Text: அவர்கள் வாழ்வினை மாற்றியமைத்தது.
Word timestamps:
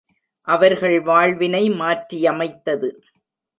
அவர்கள் 0.47 1.01
வாழ்வினை 1.01 1.69
மாற்றியமைத்தது. 1.71 2.89